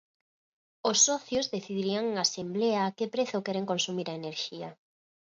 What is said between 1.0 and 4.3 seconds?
socios decidirían en asemblea a que prezo queren consumir a